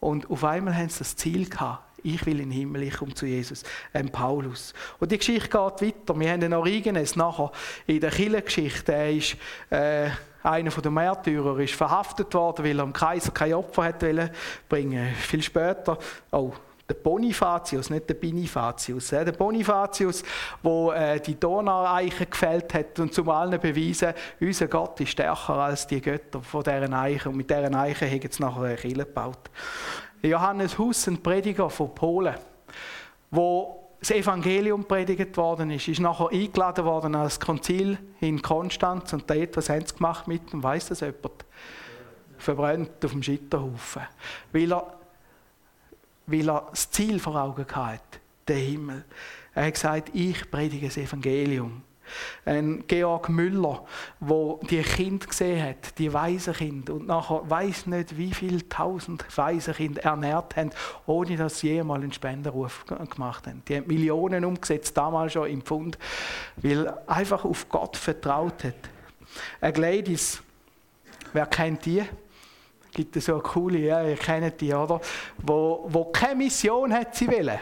[0.00, 3.12] Und auf einmal haben sie das Ziel gehabt, ich will in den Himmel, ich komme
[3.12, 4.72] zu Jesus, ein Paulus.
[4.98, 6.18] Und die Geschichte geht weiter.
[6.18, 7.52] Wir haben den Origenes nachher
[7.86, 8.92] in der Kirchengeschichte.
[8.92, 9.36] Er ist
[9.68, 10.08] äh,
[10.46, 14.04] einer der Märtyrer, ist verhaftet worden, weil er dem Kaiser kein Opfer hat
[14.68, 15.98] bringen Viel später,
[16.30, 16.52] oh,
[16.88, 19.08] der Bonifatius, nicht der Binifatius.
[19.08, 20.22] Der Bonifatius,
[20.62, 25.86] wo äh, die Donaueiche gefällt hat und zum allen beweisen, unser Gott ist stärker als
[25.86, 29.50] die Götter von deren Eiche und mit deren Eiche haben sie nachher eine Kirche gebaut.
[30.22, 32.36] Johannes Hus, ein Prediger von Polen,
[33.30, 39.28] wo das Evangelium predigt worden ist, ist nachher eingeladen worden als Konzil in Konstanz und
[39.28, 41.44] da etwas haben sie gemacht mit ihm, weiss das jemand?
[42.38, 44.02] Verbrennt auf dem Scheiterhaufen.
[44.52, 44.94] Weil er,
[46.26, 49.04] weil er das Ziel vor Augen hatte, den Himmel.
[49.54, 51.82] Er hat gesagt, ich predige das Evangelium.
[52.44, 53.84] Ein Georg Müller,
[54.20, 59.98] wo die Kind gesehen hat, die Waisenkind und nachher weiß nicht, wie viele tausend Waisenkind
[59.98, 60.70] ernährt haben,
[61.06, 63.62] ohne dass sie jemals einen Spendenruf gemacht haben.
[63.68, 65.98] Die haben Millionen umgesetzt, damals schon im Pfund,
[66.56, 68.74] weil einfach auf Gott vertraut hat.
[69.60, 70.42] Ein Gladys,
[71.32, 72.02] wer kennt die?
[72.92, 75.00] Gibt es so eine coole, ja, ihr kennt die, oder?
[75.38, 77.58] Wo, wo keine Mission hat sie wollen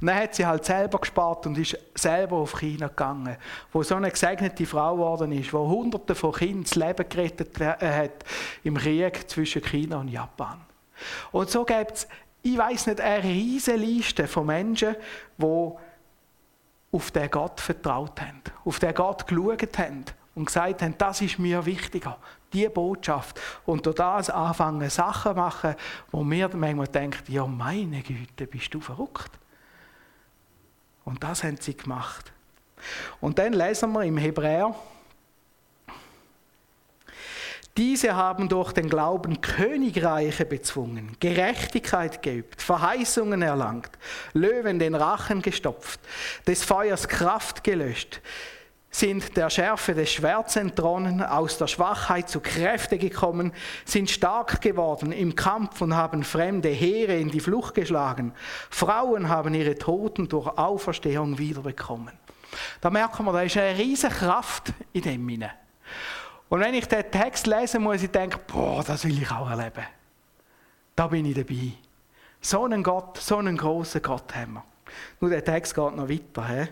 [0.00, 3.36] und dann hat sie halt selber gespart und ist selber auf China gegangen,
[3.72, 8.04] wo so eine gesegnete Frau geworden ist, wo Hunderte von Kindern das Leben gerettet äh,
[8.04, 8.24] hat
[8.64, 10.60] im Krieg zwischen China und Japan.
[11.32, 12.08] Und so gibt es,
[12.42, 14.96] ich weiß nicht, eine riesige Liste von Menschen,
[15.38, 15.70] die
[16.92, 21.38] auf den Gott vertraut haben, auf den Gott geschaut haben und gesagt haben, das ist
[21.38, 22.16] mir wichtiger,
[22.52, 23.40] die Botschaft.
[23.66, 25.74] Und durch das anfangen, Sachen machen,
[26.10, 29.30] wo mir manchmal denkt, ja meine Güte, bist du verrückt.
[31.04, 32.32] Und das haben sie gemacht.
[33.20, 34.74] Und dann lesen wir im Hebräer,
[37.76, 43.90] diese haben durch den Glauben Königreiche bezwungen, Gerechtigkeit geübt, Verheißungen erlangt,
[44.32, 46.00] Löwen den Rachen gestopft,
[46.46, 48.20] des Feuers Kraft gelöscht,
[48.90, 53.52] sind der Schärfe des Schwerts entronnen, aus der Schwachheit zu Kräfte gekommen,
[53.84, 58.32] sind stark geworden im Kampf und haben fremde Heere in die Flucht geschlagen.
[58.68, 62.12] Frauen haben ihre Toten durch Auferstehung wiederbekommen.
[62.80, 65.52] Da merken wir, da ist eine riesige Kraft in dem hinein.
[66.48, 69.86] Und wenn ich den Text lese, muss ich denken, boah, das will ich auch erleben.
[70.96, 71.72] Da bin ich dabei.
[72.40, 74.64] So einen Gott, so einen großen Gott haben wir.
[75.20, 76.48] Nur der Text geht noch weiter.
[76.48, 76.68] He?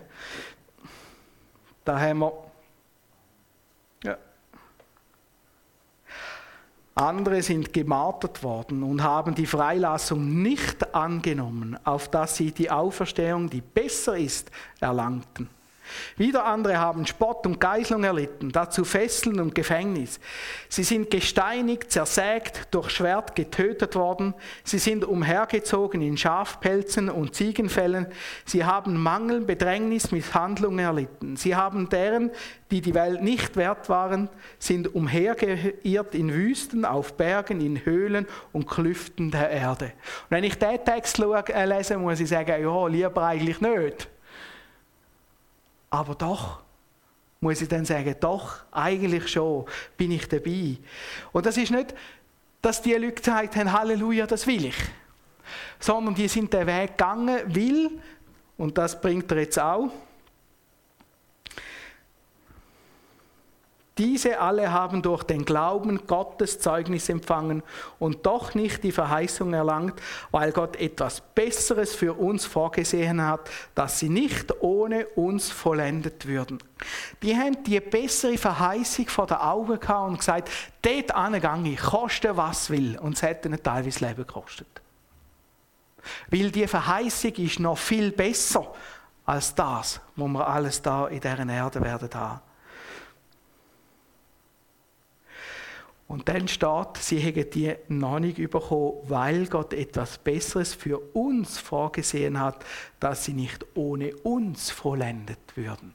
[1.89, 2.33] Da haben wir
[4.03, 4.15] ja.
[6.93, 13.49] Andere sind gemartert worden und haben die Freilassung nicht angenommen, auf dass sie die Auferstehung,
[13.49, 15.49] die besser ist, erlangten.
[16.17, 20.19] Wieder andere haben Spott und Geißlung erlitten, dazu Fesseln und Gefängnis.
[20.67, 24.33] Sie sind gesteinigt, zersägt, durch Schwert getötet worden.
[24.63, 28.07] Sie sind umhergezogen in Schafpelzen und Ziegenfällen.
[28.45, 31.35] Sie haben Mangel, Bedrängnis, Misshandlung erlitten.
[31.35, 32.31] Sie haben deren,
[32.71, 38.67] die die Welt nicht wert waren, sind umhergeirrt in Wüsten, auf Bergen, in Höhlen und
[38.67, 39.85] Klüften der Erde.
[39.85, 44.09] Und wenn ich diesen Text äh, lese, muss ich sagen, ja, lieber eigentlich nicht.
[45.89, 46.59] Aber doch,
[47.41, 49.65] muss ich dann sagen, doch, eigentlich schon
[49.97, 50.77] bin ich dabei.
[51.31, 51.95] Und das ist nicht,
[52.61, 54.77] dass die Leute gesagt haben, Halleluja, das will ich.
[55.79, 57.91] Sondern die sind den Weg gegangen, weil,
[58.57, 59.89] und das bringt er jetzt auch,
[63.99, 67.61] Diese alle haben durch den Glauben Gottes Zeugnis empfangen
[67.99, 73.99] und doch nicht die Verheißung erlangt, weil Gott etwas Besseres für uns vorgesehen hat, dass
[73.99, 76.59] sie nicht ohne uns vollendet würden.
[77.21, 80.49] Die haben die bessere Verheißung vor der Augen gehabt und gesagt,
[80.81, 82.97] dort angegangen, koste was will.
[82.99, 84.81] Und es hätte ihnen teilweise Leben gekostet.
[86.31, 88.65] Weil die Verheißung ist noch viel besser
[89.25, 92.48] als das, wo wir alles da in dieser Erde werden haben.
[96.09, 97.75] Und dann steht, sie hätten die
[98.19, 102.65] nicht bekommen, weil Gott etwas Besseres für uns vorgesehen hat,
[102.99, 105.93] dass sie nicht ohne uns vollendet würden.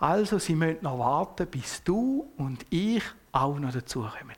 [0.00, 4.34] Also sie müssen noch warten, bis du und ich auch noch dazukommen.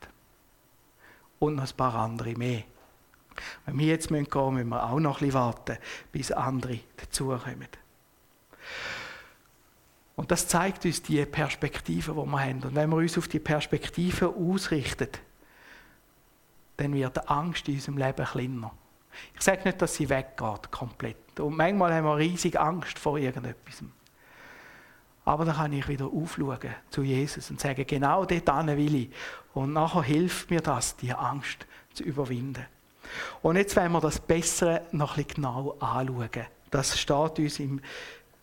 [1.38, 2.64] Und noch ein paar andere mehr.
[3.64, 5.78] Wenn wir jetzt gehen müssen, müssen wir auch noch ein bisschen warten,
[6.12, 7.68] bis andere dazukommen.
[10.16, 12.62] Und das zeigt uns die Perspektive, die wir haben.
[12.62, 15.08] Und wenn wir uns auf die Perspektive ausrichten,
[16.76, 18.72] dann wird die Angst in unserem Leben kleiner.
[19.34, 21.38] Ich sage nicht, dass sie weggeht, komplett.
[21.40, 23.82] Und manchmal haben wir riesig Angst vor irgendetwas.
[25.24, 29.10] Aber dann kann ich wieder aufschauen zu Jesus und sagen, genau dort will ich.
[29.54, 32.66] Und nachher hilft mir das, die Angst zu überwinden.
[33.42, 36.46] Und jetzt wollen wir das Bessere noch ein bisschen genau anschauen.
[36.70, 37.80] Das steht uns im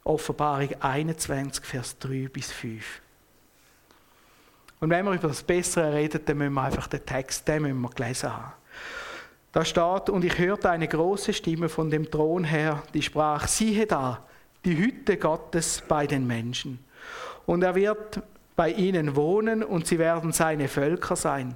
[0.03, 3.01] Offenbarung 21, Vers 3 bis 5.
[4.79, 7.81] Und wenn wir über das Bessere reden, dann müssen wir einfach den Text, den müssen
[7.81, 8.53] wir gelesen haben.
[9.51, 13.85] Da steht, und ich hörte eine große Stimme von dem Thron her, die sprach, siehe
[13.85, 14.25] da,
[14.65, 16.79] die Hütte Gottes bei den Menschen.
[17.45, 18.21] Und er wird
[18.55, 21.55] bei ihnen wohnen und sie werden seine Völker sein.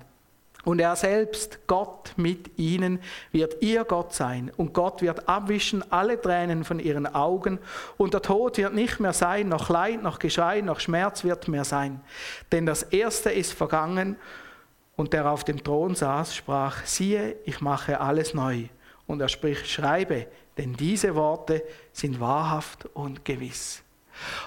[0.65, 2.99] Und er selbst, Gott mit ihnen,
[3.31, 4.51] wird ihr Gott sein.
[4.57, 7.59] Und Gott wird abwischen alle Tränen von ihren Augen.
[7.97, 11.63] Und der Tod wird nicht mehr sein, noch Leid, noch Geschrei, noch Schmerz wird mehr
[11.63, 12.01] sein.
[12.51, 14.17] Denn das Erste ist vergangen.
[14.95, 18.65] Und der auf dem Thron saß, sprach, siehe, ich mache alles neu.
[19.07, 23.83] Und er spricht, schreibe, denn diese Worte sind wahrhaft und gewiss.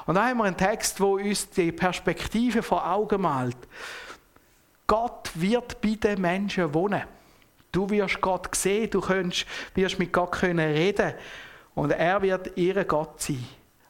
[0.06, 3.56] Und da haben wir einen Text, wo uns die Perspektive vor Augen malt.
[4.88, 7.02] Gott wird bei den Menschen wohnen.
[7.70, 11.12] Du wirst Gott sehen, du könntest, wirst mit Gott können reden
[11.74, 13.46] und er wird ihr Gott sein.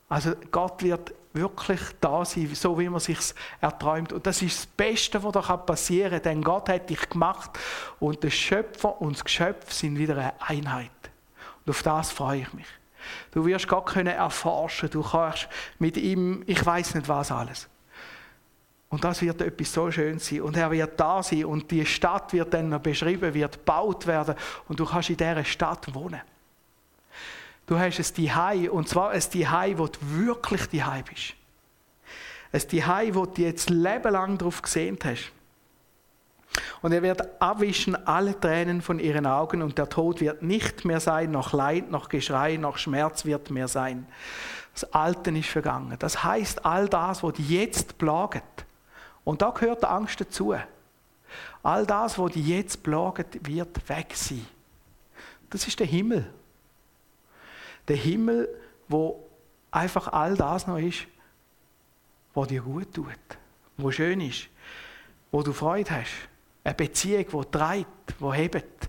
[0.09, 3.19] Also Gott wird wirklich da sein, so wie man sich
[3.61, 4.13] erträumt.
[4.13, 7.51] Und das ist das Beste, was da passieren kann, denn Gott hat dich gemacht
[8.01, 10.91] und der Schöpfer und das Geschöpf sind wieder eine Einheit.
[11.65, 12.67] Und auf das freue ich mich.
[13.31, 17.69] Du wirst Gott können erforschen, du kannst mit ihm, ich weiß nicht was alles.
[18.91, 20.43] Und das wird etwas so schön sein.
[20.43, 24.35] Und er wird da sein und die Stadt wird dann noch beschrieben, wird gebaut werden
[24.67, 26.21] und du kannst in dieser Stadt wohnen.
[27.67, 31.35] Du hast es Hai und zwar ein Hai, wo du wirklich Hai bist.
[32.51, 35.33] Ein Hai, wo du jetzt Leben lang darauf gesehen hast.
[36.81, 41.01] Und er wird abwischen alle Tränen von ihren Augen und der Tod wird nicht mehr
[41.01, 44.07] sein, noch Leid, noch Geschrei, noch Schmerz wird mehr sein.
[44.73, 45.97] Das Alte ist vergangen.
[45.99, 48.43] Das heißt, all das, was dich jetzt plaget,
[49.29, 50.55] und da gehört die Angst dazu.
[51.63, 54.47] All das, was dich jetzt plaget, wird weg sein.
[55.51, 56.33] Das ist der Himmel.
[57.89, 58.49] Der Himmel,
[58.89, 59.29] wo
[59.71, 61.07] einfach all das noch ist,
[62.33, 63.19] was dir gut tut,
[63.77, 64.49] wo schön ist,
[65.31, 66.11] wo du Freude hast.
[66.65, 68.89] Eine Beziehung, die treibt, die hebt.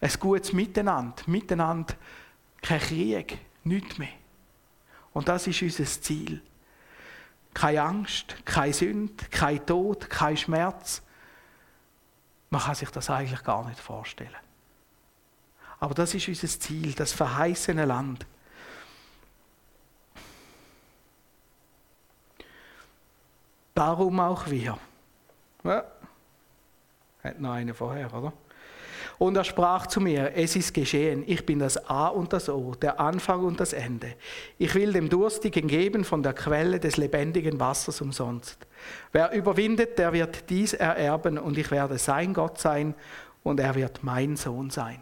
[0.00, 1.22] Ein gutes Miteinander.
[1.26, 1.94] Miteinander
[2.60, 4.08] kein Krieg, nichts mehr.
[5.12, 6.42] Und das ist unser Ziel.
[7.54, 11.02] Keine Angst, keine Sünde, kein Tod, kein Schmerz.
[12.50, 14.36] Man kann sich das eigentlich gar nicht vorstellen.
[15.80, 18.26] Aber das ist unser Ziel, das verheißene Land.
[23.74, 24.78] Darum auch wir.
[25.64, 25.84] Ja.
[27.22, 28.32] Hat noch eine vorher, oder?
[29.18, 32.74] Und er sprach zu mir, es ist geschehen, ich bin das A und das O,
[32.74, 34.14] der Anfang und das Ende.
[34.58, 38.58] Ich will dem Durstigen geben von der Quelle des lebendigen Wassers umsonst.
[39.12, 42.94] Wer überwindet, der wird dies ererben und ich werde sein Gott sein
[43.42, 45.00] und er wird mein Sohn sein.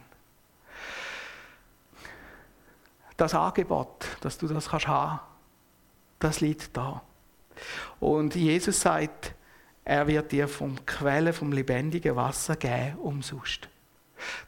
[3.16, 5.20] Das Angebot, dass du das kannst haben,
[6.18, 7.02] das liegt da.
[7.98, 9.34] Und Jesus sagt,
[9.84, 13.68] er wird dir vom Quelle, vom lebendigen Wasser geben, umsonst.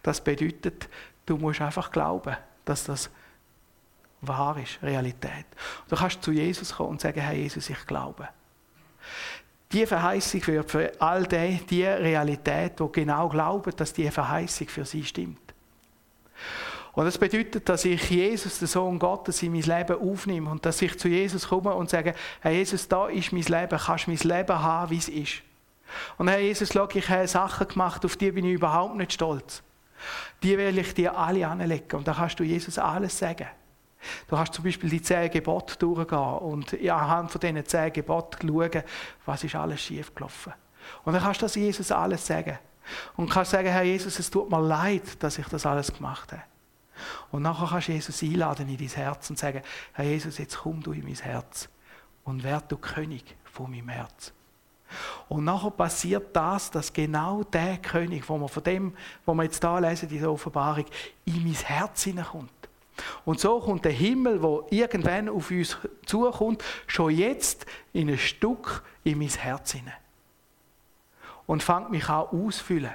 [0.03, 0.89] Das bedeutet,
[1.27, 3.11] du musst einfach glauben, dass das
[4.21, 5.47] wahr ist, Realität.
[5.89, 8.29] Du kannst zu Jesus kommen und sagen, Herr Jesus, ich glaube.
[9.73, 14.85] Die Verheißung wird für all die, die Realität, die genau glauben, dass die Verheißung für
[14.85, 15.39] sie stimmt.
[16.93, 20.83] Und das bedeutet, dass ich Jesus, den Sohn Gottes, in mein Leben aufnehme und dass
[20.83, 24.59] ich zu Jesus komme und sage, Herr Jesus, da ist mein Leben, kannst mein Leben
[24.59, 25.43] haben, wie es ist.
[26.19, 29.63] Und Herr Jesus, schau, ich habe Sachen gemacht, auf die bin ich überhaupt nicht stolz.
[30.43, 33.47] Die will ich dir alle anlegen und da kannst du Jesus alles sagen.
[34.29, 38.83] Du kannst zum Beispiel die zehn Gebote durchgehen und anhand von diesen zehn Geboten schauen,
[39.27, 40.53] was ist alles schief gelaufen.
[41.05, 42.59] Und dann kannst du das Jesus alles sagen.
[43.17, 46.43] Und kannst sagen, Herr Jesus, es tut mir leid, dass ich das alles gemacht habe.
[47.31, 49.63] Und nachher kannst du Jesus einladen in dein Herz und sagen,
[49.93, 51.69] Herr Jesus, jetzt komm du in mein Herz
[52.25, 54.33] und werd du König von meinem Herz.
[55.29, 59.63] Und nachher passiert das, dass genau der König, wo man von dem, wo wir jetzt
[59.63, 60.87] da lesen, diese Offenbarung,
[61.25, 62.51] in mein Herz hineinkommt.
[63.25, 65.77] Und so kommt der Himmel, wo irgendwann auf uns
[66.07, 69.95] zukommt, schon jetzt in ein Stück in mein Herz hinein.
[71.47, 72.93] Und fängt mich an ausfüllen.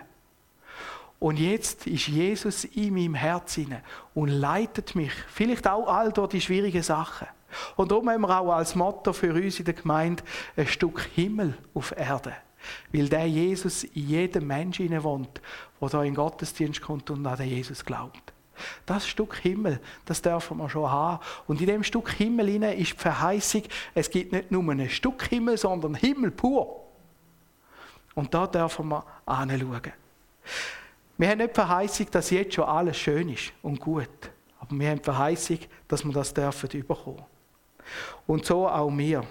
[1.19, 3.83] Und jetzt ist Jesus in meinem Herz hinein
[4.13, 7.27] und leitet mich, vielleicht auch all durch die schwierigen Sachen.
[7.75, 10.23] Und darum haben wir auch als Motto für uns in der Gemeinde
[10.55, 12.33] ein Stück Himmel auf Erde.
[12.91, 15.41] Weil der Jesus in jedem Menschen wohnt,
[15.79, 18.33] der da in den Gottesdienst kommt und an den Jesus glaubt.
[18.85, 21.23] Das Stück Himmel, das dürfen wir schon haben.
[21.45, 25.57] Und in dem Stück Himmel ist die Verheißung, es gibt nicht nur ein Stück Himmel,
[25.57, 26.83] sondern Himmel pur.
[28.15, 29.93] Und da dürfen wir anschauen.
[31.17, 34.09] Wir haben nicht die Verheißung, dass jetzt schon alles schön ist und gut.
[34.59, 37.23] Aber wir haben die Verheißung, dass wir das dürfen überkommen.
[38.25, 39.23] Und so auch wir.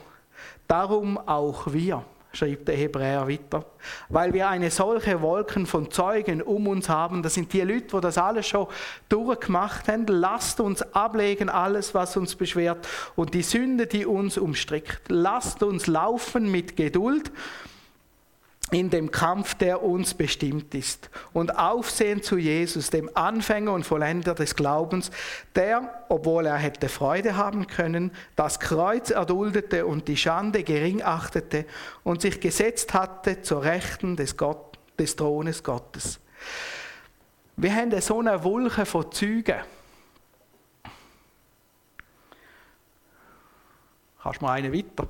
[0.67, 3.65] Darum auch wir, schreibt der Hebräer weiter,
[4.09, 8.01] weil wir eine solche Wolken von Zeugen um uns haben, das sind die Leute, die
[8.01, 8.67] das alles schon
[9.09, 15.03] durchgemacht haben, lasst uns ablegen alles, was uns beschwert und die Sünde, die uns umstrickt.
[15.09, 17.31] Lasst uns laufen mit Geduld
[18.73, 21.09] in dem Kampf, der uns bestimmt ist.
[21.33, 25.11] Und aufsehen zu Jesus, dem Anfänger und Vollender des Glaubens,
[25.55, 31.65] der, obwohl er hätte Freude haben können, das Kreuz erduldete und die Schande gering achtete
[32.03, 36.19] und sich gesetzt hatte zur Rechten des, Gott, des Thrones Gottes.
[37.57, 39.61] Wir haben so eine Wolke von Zügen.
[44.23, 45.07] Kannst du mal eine weiter?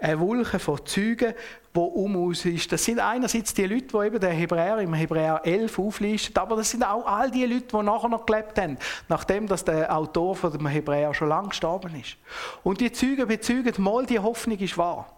[0.00, 1.34] Eine Wolke von Zeugen,
[1.78, 2.72] um uns ist.
[2.72, 6.70] Das sind einerseits die Leute, die eben der Hebräer im Hebräer 11 auflistet, aber das
[6.70, 8.76] sind auch all die Leute, die nachher noch gelebt haben,
[9.08, 12.16] nachdem dass der Autor von dem Hebräer schon lange gestorben ist.
[12.64, 15.12] Und die Zeugen bezeugen, mal die Hoffnung ist wahr.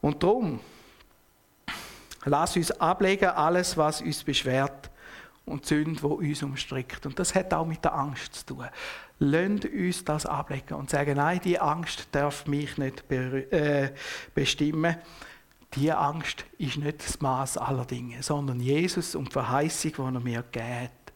[0.00, 0.60] Und darum,
[2.24, 4.90] lass uns ablegen alles, was uns beschwert
[5.44, 7.06] und Sünde, die uns umstrickt.
[7.06, 8.66] Und das hat auch mit der Angst zu tun.
[9.22, 13.92] Lasst uns das ablegen und sagen, nein, die Angst darf mich nicht äh,
[14.34, 14.96] bestimmen.
[15.74, 20.20] Die Angst ist nicht das Maß aller Dinge, sondern Jesus und die Verheißung, die er
[20.20, 21.12] mir gibt.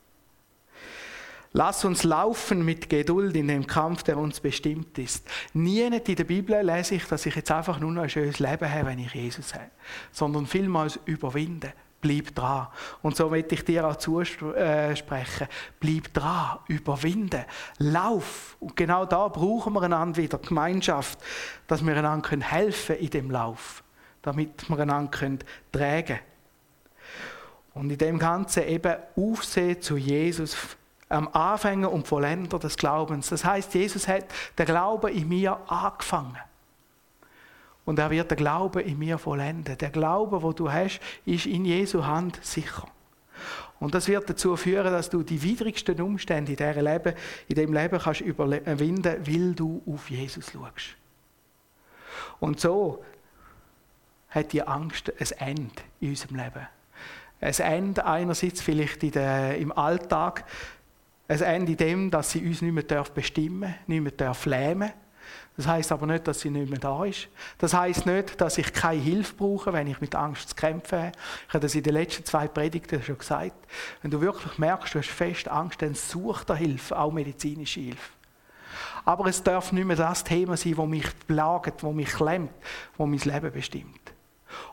[1.54, 5.26] Lass uns laufen mit Geduld in dem Kampf, der uns bestimmt ist.
[5.54, 8.70] Nie in der Bibel lese ich, dass ich jetzt einfach nur noch ein schönes Leben
[8.70, 9.70] habe, wenn ich Jesus habe,
[10.12, 11.72] sondern vielmals überwinden
[12.04, 12.68] bleib dran.
[13.00, 15.48] Und so möchte ich dir auch zusprechen,
[15.80, 17.44] bleib dran, überwinden,
[17.78, 18.58] lauf.
[18.60, 21.18] Und genau da brauchen wir einander wieder, Gemeinschaft,
[21.66, 23.82] dass wir einander helfen in dem Lauf,
[24.20, 25.10] damit wir einander
[25.72, 26.20] tragen können.
[27.72, 30.76] Und in dem Ganzen eben aufsehen zu Jesus,
[31.08, 33.30] am Anfänger und Vollender des Glaubens.
[33.30, 34.26] Das heißt, Jesus hat
[34.58, 36.38] den Glauben in mir angefangen.
[37.84, 39.76] Und er wird den Glauben in mir vollenden.
[39.76, 42.88] Der Glaube, wo du hast, ist in Jesu Hand sicher.
[43.80, 47.14] Und das wird dazu führen, dass du die widrigsten Umstände in, diesem Leben,
[47.48, 50.96] in dem Leben kannst überwinden, weil du auf Jesus schaust.
[52.40, 53.04] Und so
[54.30, 56.66] hat die Angst ein Ende in unserem Leben.
[57.40, 60.44] Ein Ende einerseits vielleicht der, im Alltag,
[61.28, 65.03] ein Ende in dem, dass sie uns nicht mehr bestimmen darf, nicht mehr lähmen darf
[65.56, 67.28] das heißt aber nicht, dass sie nicht mehr da ist.
[67.58, 71.12] Das heißt nicht, dass ich keine Hilfe brauche, wenn ich mit Angst zu kämpfen habe.
[71.46, 73.54] Ich habe das in den letzten zwei Predigten schon gesagt.
[74.02, 78.10] Wenn du wirklich merkst, du hast fest Angst, dann such dir Hilfe, auch medizinische Hilfe.
[79.04, 82.50] Aber es darf nicht mehr das Thema sein, das mich plagt, das mich klemmt,
[82.98, 84.12] das mein Leben bestimmt.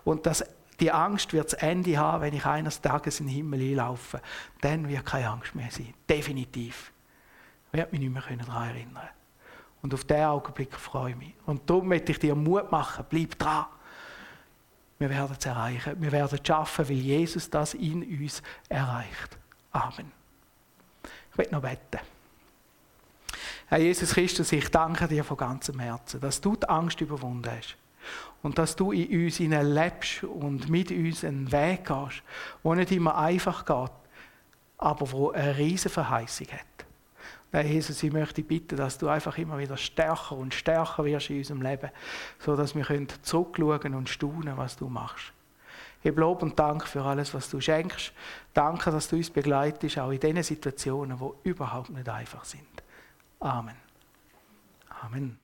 [0.04, 0.44] Und das,
[0.80, 4.20] die Angst wird das Ende haben, wenn ich eines Tages in den Himmel einlaufe.
[4.62, 5.94] Dann wird keine Angst mehr sein.
[6.10, 6.92] Definitiv.
[7.72, 9.21] Ich werde mich nicht mehr daran erinnern können.
[9.82, 11.34] Und auf diesen Augenblick freue ich mich.
[11.46, 13.06] Und darum möchte ich dir Mut machen.
[13.10, 13.66] Bleib dran.
[15.00, 15.96] Wir werden es erreichen.
[16.00, 19.38] Wir werden es schaffen, weil Jesus das in uns erreicht.
[19.72, 20.12] Amen.
[21.32, 22.00] Ich möchte noch beten.
[23.68, 27.78] Herr Jesus Christus, ich danke dir von ganzem Herzen, dass du die Angst überwunden hast.
[28.44, 32.22] Und dass du in uns lebst und mit uns einen Weg gehst,
[32.64, 33.92] der nicht immer einfach geht,
[34.78, 36.86] aber wo eine riesige Verheißung hat.
[37.52, 41.40] Herr Jesus, ich möchte bitten, dass du einfach immer wieder stärker und stärker wirst in
[41.40, 41.92] unserem Leben,
[42.40, 45.34] sodass wir zurückschauen und staunen, was du machst.
[46.04, 48.14] Ich Lob und Dank für alles, was du schenkst.
[48.54, 52.84] Danke, dass du uns begleitest, auch in diesen Situationen, die überhaupt nicht einfach sind.
[53.40, 53.76] Amen.
[55.02, 55.41] Amen.